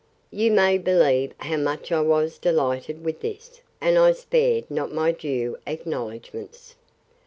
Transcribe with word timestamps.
You 0.31 0.49
may 0.51 0.79
believe 0.79 1.33
how 1.37 1.57
much 1.57 1.91
I 1.91 2.01
was 2.01 2.39
delighted 2.39 3.05
with 3.05 3.19
this; 3.19 3.61
and 3.79 3.99
I 3.99 4.13
spared 4.13 4.71
not 4.71 4.91
my 4.91 5.11
due 5.11 5.57
acknowledgments. 5.67 6.73